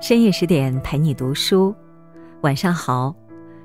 [0.00, 1.74] 深夜十点陪你读书，
[2.42, 3.12] 晚上好，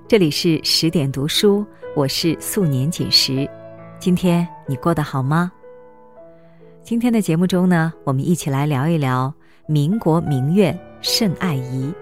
[0.08, 1.64] 这里是十点读书，
[1.96, 3.48] 我是素年锦时。
[4.00, 5.52] 今天你过得好吗？
[6.82, 9.32] 今天的节目中呢，我们一起来聊一聊
[9.68, 11.94] 民国名媛盛爱仪。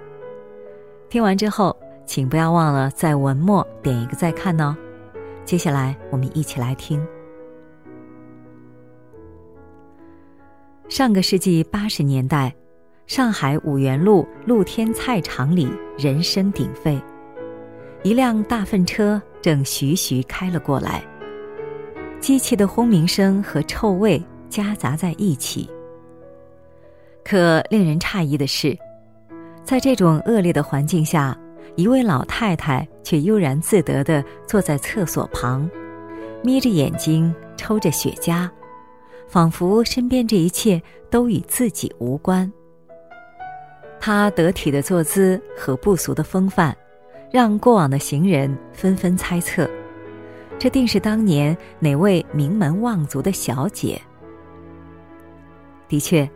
[1.10, 4.74] 听完之后，请不要忘了在文末点一个再看哦。
[5.44, 7.06] 接下来我们一起来听。
[10.88, 12.56] 上个世纪八十年代。
[13.12, 16.98] 上海五原路露天菜场里人声鼎沸，
[18.04, 21.04] 一辆大粪车正徐徐开了过来。
[22.22, 25.70] 机器的轰鸣声和臭味夹杂在一起。
[27.22, 28.78] 可令人诧异的是，
[29.62, 31.38] 在这种恶劣的环境下，
[31.76, 35.70] 一位老太太却悠然自得地坐在厕所旁，
[36.42, 38.50] 眯着眼睛抽着雪茄，
[39.28, 42.50] 仿佛身边这一切都与自己无关。
[44.04, 46.76] 他得体的坐姿和不俗的风范，
[47.32, 49.70] 让过往的行人纷纷猜测，
[50.58, 54.02] 这定是当年哪位名门望族的小姐。
[55.88, 56.28] 的确，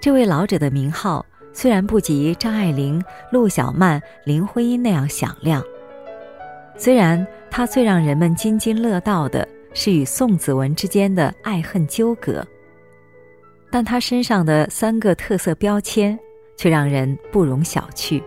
[0.00, 5.62] 这位老者的名号虽然不及张爱玲、陆小曼、林徽因那样响亮，
[6.76, 12.44] 虽然他最让人们津津乐道的是与宋子文之间的爱恨纠葛，
[13.70, 16.18] 但他身上的三个特色标签。
[16.56, 18.22] 却让人不容小觑。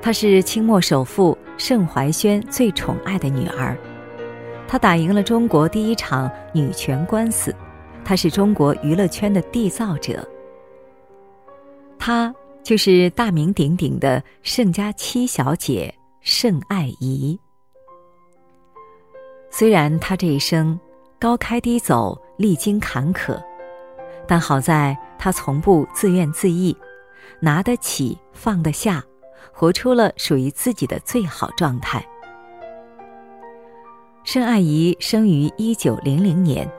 [0.00, 3.76] 她是清末首富盛怀轩最宠爱的女儿，
[4.66, 7.54] 她打赢了中国第一场女权官司，
[8.04, 10.26] 她是中国娱乐圈的缔造者。
[11.98, 17.38] 她就是大名鼎鼎的盛家七小姐盛爱仪。
[19.50, 20.78] 虽然她这一生
[21.20, 23.40] 高开低走，历经坎坷，
[24.26, 26.76] 但好在他从不自怨自艾。
[27.40, 29.02] 拿得起，放得下，
[29.52, 32.04] 活出了属于自己的最好状态。
[34.22, 36.70] 盛爱仪生于一九零零年，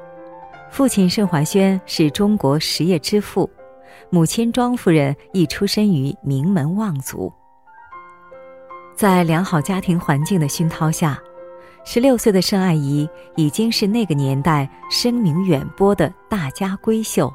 [0.72, 3.50] 父亲盛怀轩是中国实业之父，
[4.10, 7.32] 母亲庄夫人亦出身于名门望族。
[8.96, 11.20] 在良好家庭环境的熏陶下，
[11.86, 17.32] 十六岁的盛爱仪已经是那个年代声名远播的大家闺秀。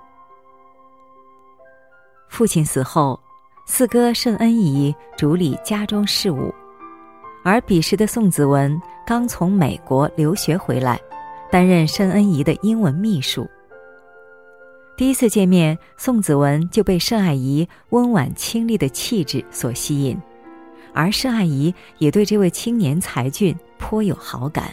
[2.28, 3.18] 父亲死后，
[3.66, 6.52] 四哥盛恩仪主理家中事务，
[7.44, 10.98] 而彼时的宋子文刚从美国留学回来，
[11.50, 13.46] 担任盛恩仪的英文秘书。
[14.96, 20.18] 第一次见面，宋子文就被盛爱仪温婉清丽的气质所吸引，
[20.92, 24.70] 而盛爱仪也对这位青年才俊颇有好感。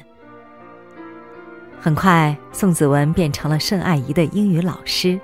[1.79, 5.19] 很快，宋子文变成了盛爱仪的英语老师。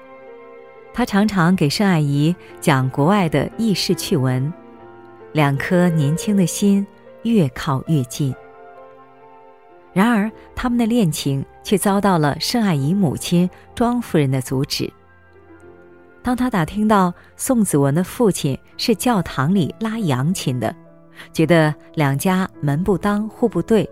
[0.94, 4.53] 他常常给盛爱仪讲国外的轶事趣闻，
[5.31, 6.85] 两颗年轻的心
[7.23, 8.35] 越靠越近。
[9.94, 14.91] 然而，他们的恋情却遭到了盛爱仪母亲庄夫人的阻止。
[16.24, 20.76] 当他打听到宋子文的父亲是教堂里拉扬琴的，
[21.34, 23.90] 觉得两家门不当户不对，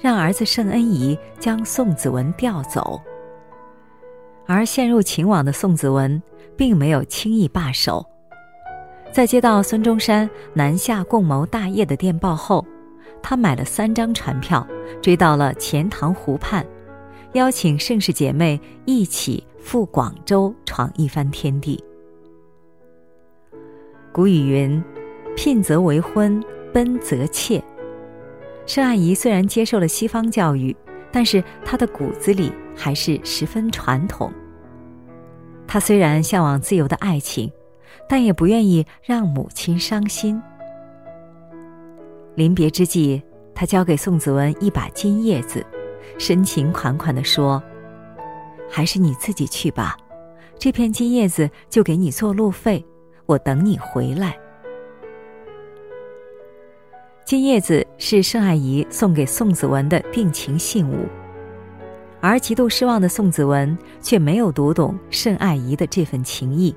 [0.00, 3.00] 让儿子盛恩仪将宋子文调走。
[4.46, 6.20] 而陷入情网的宋子文，
[6.56, 8.04] 并没有轻易罢手。
[9.12, 12.66] 在接到孙中山南下共谋大业的电报后，
[13.22, 14.66] 他买了三张船票，
[15.00, 16.66] 追到了钱塘湖畔，
[17.34, 21.82] 邀请盛世姐妹一起赴广州闯一番天地。
[24.12, 24.82] 古语云
[25.36, 26.42] ：“聘则为婚，
[26.72, 27.62] 奔则妾。”
[28.66, 30.74] 盛阿姨虽然接受了西方教育，
[31.12, 34.32] 但是她的骨子里还是十分传统。
[35.68, 37.50] 她虽然向往自由的爱情，
[38.08, 40.42] 但也不愿意让母亲伤心。
[42.34, 43.22] 临别之际，
[43.54, 45.64] 他交给宋子文一把金叶子，
[46.20, 47.62] 深情款款地说
[48.68, 49.96] ：“还是你自己去吧，
[50.58, 52.84] 这片金叶子就给你做路费，
[53.24, 54.38] 我等你回来。”
[57.24, 61.08] 金叶子是盛爱仪送给宋子文的定情信物。
[62.20, 66.76] 而极度失望的宋子文却没有读懂盛爱仪的这份情谊，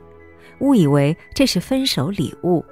[0.61, 2.63] 误以为这是分手礼物。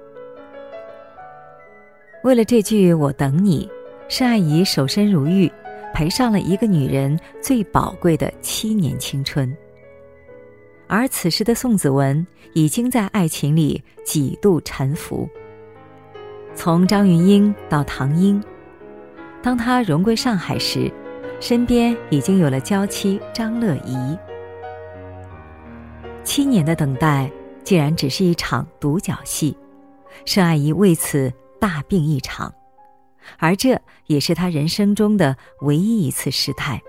[2.24, 3.70] 为了这句“我等你”，
[4.08, 5.52] 盛爱仪守身如玉，
[5.94, 9.56] 赔上了一个女人最宝贵的七年青春。
[10.88, 15.30] 而此时的宋子文已经在爱情里几度沉浮，
[16.56, 18.44] 从张云英到唐英，
[19.42, 20.92] 当他荣归上海时。
[21.40, 24.16] 身边已经有了娇妻张乐怡，
[26.24, 27.28] 七年的等待
[27.64, 29.58] 竟然只是一场独角戏，
[30.24, 32.54] 盛爱怡为此大病一场，
[33.38, 36.82] 而这也是他人生中的唯一一次失态。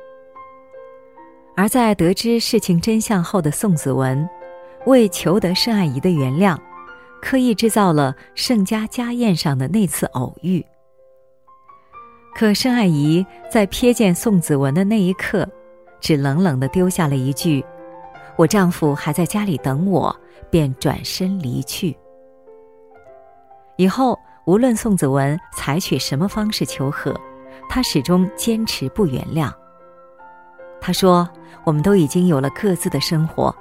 [1.56, 4.29] 而在得知事情真相后的宋子文，
[4.87, 6.58] 为求得盛爱仪的原谅，
[7.20, 10.64] 刻意制造了盛家家宴上的那次偶遇。
[12.34, 15.46] 可盛爱仪在瞥见宋子文的那一刻，
[16.00, 17.64] 只冷冷地丢下了一句
[18.37, 20.14] ：“我丈夫还在家里等我。”
[20.50, 21.96] 便转身离去。
[23.79, 27.15] 以后无论宋子文采取什么方式求和，
[27.69, 29.53] 他始终坚持不原谅。
[30.81, 31.29] 他说
[31.65, 33.55] ：“我们都已经有了各自的生活，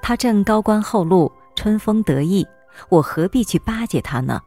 [0.00, 2.46] 他正高官厚禄、春风得意，
[2.88, 4.40] 我何必去巴结他呢？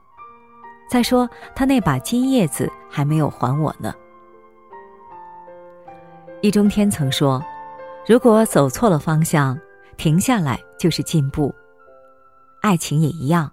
[0.89, 3.93] 再说他那把金叶子还没有还我呢。”
[6.41, 7.43] 易中天曾说
[8.07, 9.59] ：“如果走错了方向，
[9.97, 11.53] 停下来就是进步。”
[12.61, 13.51] 爱情也一样，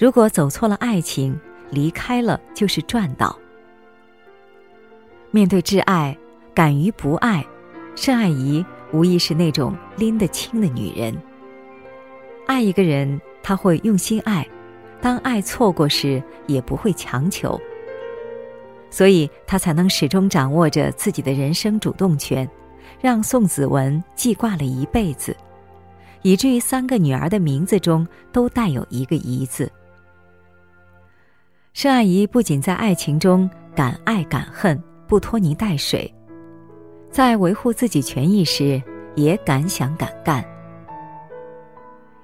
[0.00, 1.38] 如果走错了爱情，
[1.68, 3.38] 离开了就是赚到。
[5.30, 6.16] 面对挚爱，
[6.54, 7.44] 敢于不爱，
[7.94, 11.14] 盛爱仪无疑是那种拎得清的女人。
[12.46, 14.48] 爱一个人，她会用心爱，
[15.02, 17.60] 当爱错过时，也不会强求。
[18.88, 22.48] 所以她才能始终掌握着自己的人生主动权，
[23.02, 25.36] 让宋子文记挂了一辈子。
[26.22, 29.70] 以至于三个女儿的名字中都带有一个“仪”字。
[31.72, 36.12] 盛爱仪不仅在爱情中敢爱敢恨、不拖泥带水，
[37.10, 38.82] 在维护自己权益时
[39.14, 40.44] 也敢想敢干。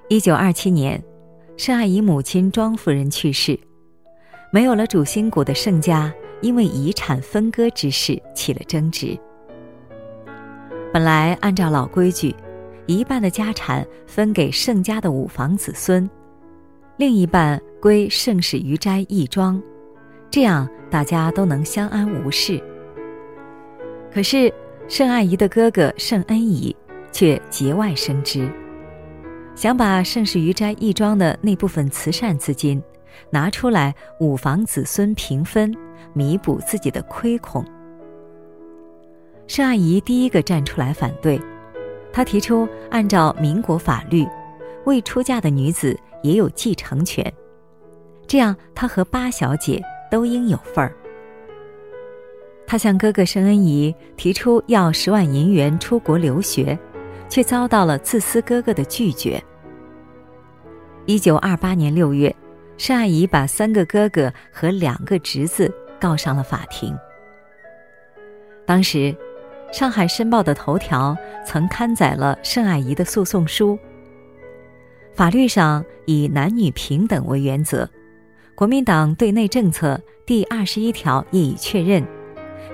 [0.09, 1.01] 一九二七年，
[1.55, 3.57] 盛爱仪母亲庄夫人去世，
[4.51, 9.17] 没有了主心骨的盛家因为遗产分割之事起了争执。
[10.93, 12.35] 本来按照老规矩。
[12.89, 16.09] 一半的家产分给盛家的五房子孙，
[16.95, 19.61] 另一半归盛氏余斋义庄，
[20.31, 22.61] 这样大家都能相安无事。
[24.11, 24.51] 可是
[24.87, 26.75] 盛爱仪的哥哥盛恩仪
[27.11, 28.49] 却节外生枝，
[29.55, 32.81] 想把盛氏余斋义庄的那部分慈善资金
[33.29, 35.71] 拿出来五房子孙平分，
[36.13, 37.63] 弥补自己的亏空。
[39.45, 41.39] 盛爱仪第一个站出来反对。
[42.11, 44.27] 他提出，按照民国法律，
[44.85, 47.31] 未出嫁的女子也有继承权，
[48.27, 49.81] 这样他和八小姐
[50.11, 50.93] 都应有份儿。
[52.67, 56.77] 他向哥哥申恩仪提出要十万银元出国留学，
[57.29, 59.41] 却遭到了自私哥哥的拒绝。
[61.05, 62.35] 一九二八年六月，
[62.77, 66.95] 申爱仪把三个哥哥和两个侄子告上了法庭。
[68.65, 69.15] 当时。
[69.69, 71.13] 上海申报的头条
[71.45, 73.77] 曾刊载了盛爱仪的诉讼书。
[75.13, 77.87] 法律上以男女平等为原则，
[78.57, 82.03] 国民党对内政策第二十一条亦已确认，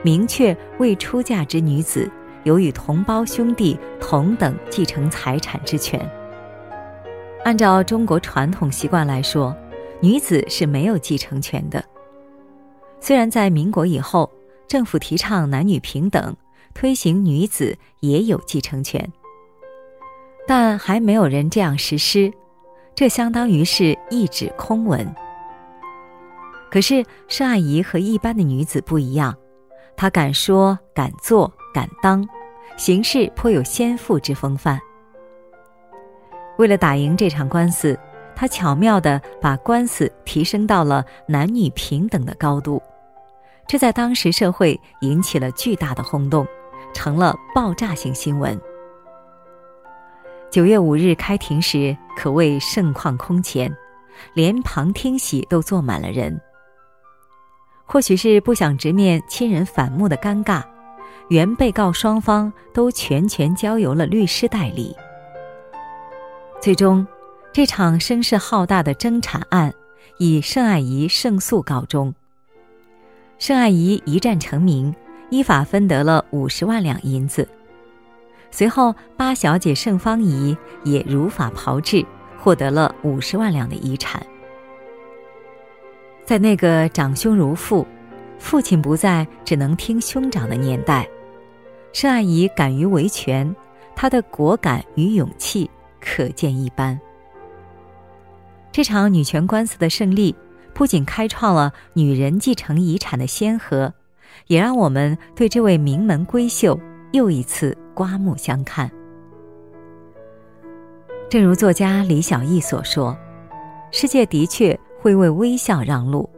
[0.02, 2.10] 明确未出嫁之女子
[2.46, 6.00] 有与同胞兄弟同等继承财产之权。
[7.44, 9.54] 按照中国传统习惯来说，
[10.00, 11.84] 女子是没有继承权的。
[13.02, 14.32] 虽然在民国以后，
[14.70, 16.34] 政府提倡男女平等。
[16.74, 19.12] 推行女子也有继承权，
[20.48, 22.34] 但还没有人这样实施，
[22.96, 25.08] 这相当于是一纸空文。
[26.74, 29.32] 可是盛爱仪和一般的女子不一样，
[29.96, 32.28] 她敢说敢做敢当，
[32.78, 34.80] 行事颇有先妇之风范。
[36.58, 37.96] 为了打赢这场官司，
[38.36, 42.82] 她巧妙地把官司提升到了男女平等的高度，
[43.68, 46.44] 这在当时社会引起了巨大的轰动。
[46.92, 48.60] 成了爆炸性新闻。
[50.50, 53.72] 九月五日开庭时，可谓盛况空前，
[54.34, 56.40] 连旁听席都坐满了人。
[57.86, 60.64] 或许是不想直面亲人反目的尴尬，
[61.30, 64.96] 原被告双方都全权交由了律师代理。
[66.62, 67.06] 最终，
[67.52, 69.74] 这场声势浩大的争产案
[70.18, 72.14] 以盛爱仪胜诉告终。
[73.38, 74.94] 盛爱仪一战成名。
[75.30, 77.48] 依法分得了五十万两银子，
[78.52, 82.06] 随后八小姐盛芳仪也如法炮制，
[82.38, 84.24] 获得了五十万两的遗产。
[86.26, 87.86] 在那个长兄如父、
[88.40, 91.08] 父亲不在只能听兄长的年代，
[91.92, 93.56] 盛阿姨敢于维权，
[93.96, 97.00] 她的果敢与勇气可见一斑。
[98.72, 100.36] 这场女权官司的胜利，
[100.74, 103.94] 不仅开创了女人继承遗产的先河。
[104.48, 106.78] 也让我们对这位名门闺秀
[107.12, 108.90] 又一次刮目相看。
[111.30, 113.16] 正如作家李小艺所说
[113.92, 116.30] ：“世界的确会为微笑让路，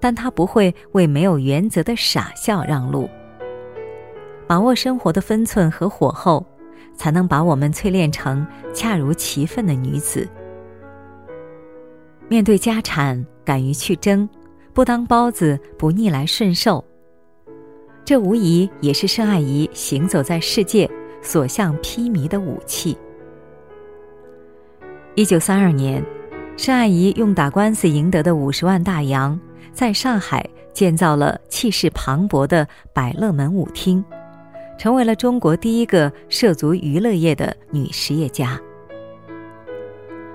[0.00, 3.08] 但他不会为没有原则的傻笑让路。”
[4.48, 6.44] 把握生活的分寸和火候，
[6.96, 10.28] 才能把我们淬炼成恰如其分的女子。
[12.26, 14.28] 面对家产，敢于去争，
[14.72, 16.84] 不当包子，不逆来顺受。
[18.04, 20.90] 这无疑也是盛爱仪行走在世界
[21.22, 22.98] 所向披靡的武器。
[25.14, 26.04] 一九三二年，
[26.60, 29.40] 盛爱仪用打官司赢得的五十万大洋，
[29.72, 34.04] 在上海建造了气势磅礴的百乐门舞厅。
[34.76, 38.60] 成为了中国第一个涉足娱乐业的女实业家。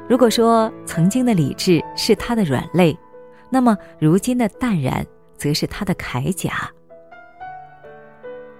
[0.09, 2.97] 如果说曾经的理智是她的软肋，
[3.51, 5.05] 那么如今的淡然
[5.37, 6.67] 则是她的铠甲。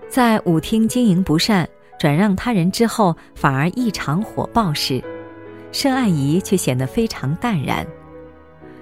[0.07, 1.67] 在舞厅经营不善、
[1.97, 5.03] 转让他人之后，反而异常火爆时，
[5.75, 7.85] 盛爱仪却显得非常淡然，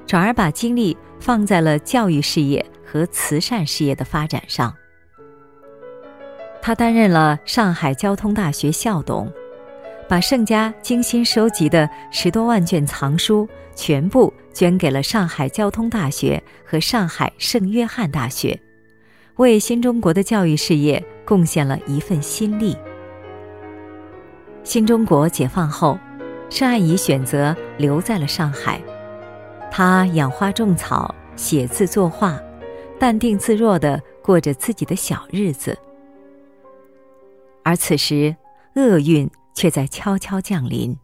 [0.05, 4.71] 转而把精力放在了教育事业和慈善事业的发展上。
[6.61, 9.27] 他担任了上海交通大学校董，
[10.07, 18.59] 把盛家精心收集的十多万卷藏书全部捐给了上海交通大学和上海圣约翰大学，
[19.37, 22.77] 为新中国的教育事业贡献了一份心力。
[24.63, 25.97] 新中国解放后，
[26.53, 28.79] 盛爱仪选择留在了上海，
[29.71, 32.39] 她养花种草、写字作画，
[32.99, 35.75] 淡定自若地过着自己的小日子。
[37.63, 38.35] 而此时，
[38.75, 40.95] 厄运却在悄悄降临。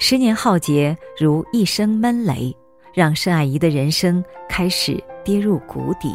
[0.00, 2.52] 十年浩劫如一声闷雷，
[2.92, 6.12] 让申爱仪的人生开始跌入谷底。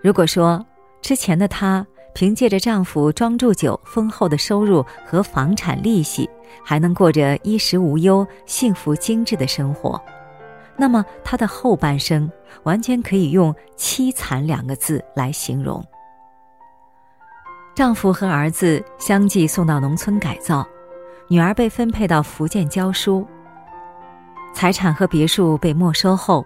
[0.00, 0.64] 如果说
[1.02, 6.28] 之前的她凭借着丈夫庄祝九丰厚的收入和房产利息，
[6.64, 10.00] 还能过着衣食无忧、幸福精致的生活，
[10.76, 12.30] 那么她的后半生
[12.64, 15.84] 完全可以用“凄惨”两个字来形容。
[17.74, 20.66] 丈夫和儿子相继送到农村改造，
[21.28, 23.26] 女儿被分配到福建教书。
[24.52, 26.44] 财产和别墅被没收后，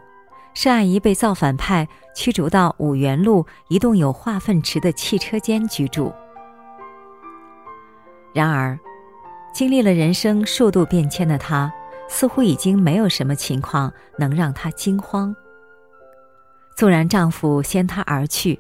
[0.54, 6.12] 盛阿姨被造反派驱逐到五原路一栋有化粪池的汽车间居住。
[8.32, 8.78] 然而，
[9.52, 11.73] 经历了人生数度变迁的她，
[12.08, 15.34] 似乎已经没有什么情况能让她惊慌。
[16.76, 18.58] 纵然丈夫先她而去。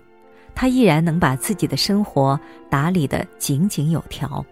[0.56, 2.38] 她依然能把自己的生活
[2.70, 4.44] 打理得井井有条。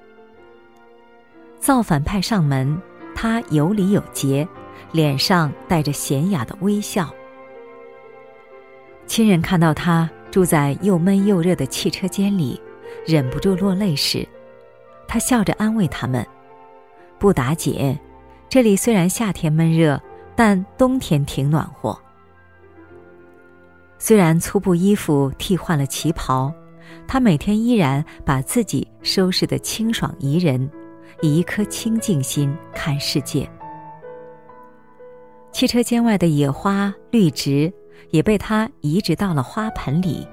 [1.60, 2.76] 造反派上门，
[3.14, 4.48] 她有礼有节，
[4.90, 7.08] 脸上带着娴雅的微笑。
[9.06, 12.60] 亲人看到他住在又闷又热的汽车间里，
[13.06, 14.26] 忍不住落泪时，
[15.06, 16.26] 他笑着安慰他们
[17.18, 17.98] ：“不打紧，
[18.48, 20.00] 这里虽然夏天闷热，
[20.34, 21.98] 但冬天挺暖和。”
[23.98, 26.52] 虽然粗布衣服替换了旗袍，
[27.06, 30.70] 他每天依然把自己收拾得清爽宜人，
[31.20, 33.48] 以一颗清净心看世界。
[35.52, 37.72] 汽车间外的野花绿植
[38.10, 40.26] 也被他移植到了花盆里，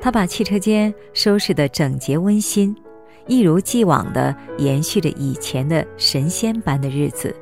[0.00, 2.74] 他把汽车间收拾得整洁温馨，
[3.26, 7.34] 一如既往地延续着以前的神仙般的日子，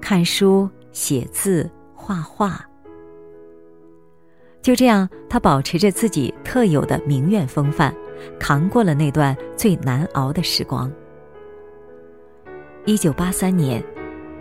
[0.00, 2.64] 看书、写字、画画。
[4.62, 7.94] 就这样，他保持着自己特有的名媛风范，
[8.40, 10.90] 扛过了那段最难熬的时光。
[12.86, 13.84] 一九八三年，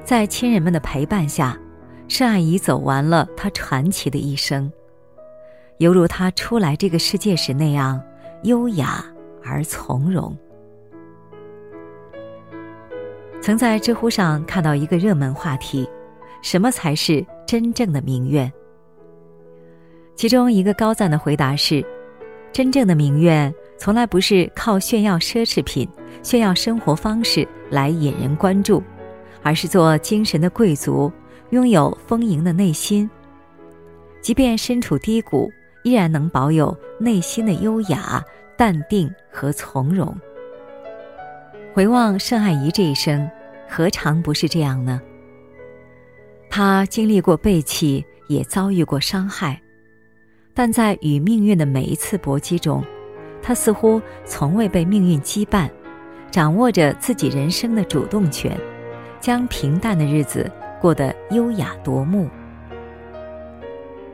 [0.06, 1.58] 在亲人们的陪伴下，
[2.08, 4.72] 盛爱仪走完了她传奇的一生，
[5.78, 8.02] 犹如她初来这个世界时那样
[8.44, 9.04] 优雅
[9.44, 10.36] 而从容。
[13.42, 15.90] 曾在知乎上看到一个热门话题：
[16.42, 18.52] 什么才是真正的名媛？
[20.16, 21.84] 其中一个高赞的回答是：
[22.52, 25.90] 真正的名媛从来不是靠炫耀奢侈品、
[26.22, 28.82] 炫耀生活方式来引人关注，
[29.42, 31.12] 而是做精神的贵族，
[31.54, 33.08] 拥有丰盈的内心。
[34.22, 35.52] 即便身处低谷，
[35.84, 38.24] 依然能保有内心的优雅、
[38.58, 40.18] 淡定和从容。
[41.72, 43.30] 回望盛爱仪这一生，
[43.70, 45.00] 何尝不是这样呢？
[46.50, 49.62] 她经历过背弃，也遭遇过伤害。
[50.56, 52.84] 但在与命运的每一次搏击中，
[53.44, 55.70] 他似乎从未被命运羁绊，
[56.32, 58.60] 掌握着自己人生的主动权，
[59.20, 60.50] 将平淡的日子
[60.84, 62.30] 过得优雅夺目。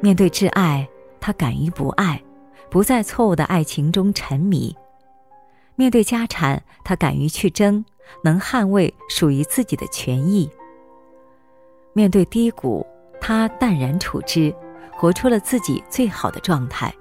[0.02, 0.88] 面对挚爱，
[1.20, 2.22] 他敢于不爱，
[2.70, 4.72] 不在错误的爱情中沉迷；
[5.74, 7.84] 面对家产，他敢于去争，
[8.24, 10.48] 能捍卫属于自己的权益；
[11.94, 12.86] 面对低谷，
[13.20, 14.54] 他淡然处之，
[14.92, 16.94] 活出了自己最好的状态。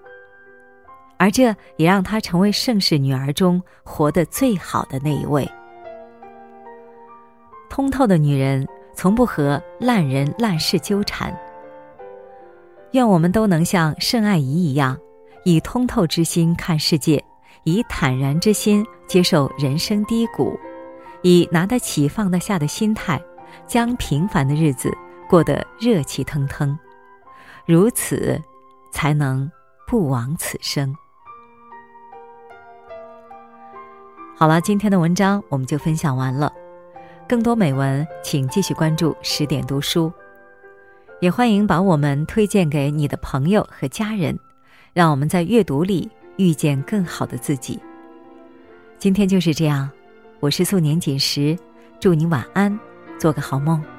[1.18, 5.46] 而这也让她成为盛世女儿中活得最好的那一位。
[7.68, 8.66] 通透的女人
[8.98, 11.32] 从不和烂人烂事纠缠。
[12.90, 14.98] 愿我们都能像盛爱仪一样，
[15.44, 17.24] 以通透之心看世界，
[17.62, 20.58] 以坦然之心接受人生低谷，
[21.22, 23.22] 以拿得起放得下的心态，
[23.68, 24.92] 将平凡的日子
[25.30, 26.76] 过得热气腾腾。
[27.66, 28.42] 如此，
[28.90, 29.48] 才能
[29.86, 30.92] 不枉此生。
[34.34, 36.52] 好了，今天的文章我们就分享完了。
[37.28, 40.10] 更多美文，请继续关注十点读书，
[41.20, 44.38] 也欢迎把我们推荐给你的朋友和家人，
[44.94, 47.78] 让我们在阅读里遇见更好的自己。
[48.96, 49.90] 今天就是这样，
[50.40, 51.54] 我是素年锦时，
[52.00, 52.76] 祝你晚安，
[53.18, 53.97] 做个好梦。